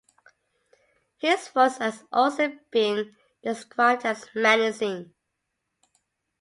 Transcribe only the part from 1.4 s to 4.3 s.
voice has also been described as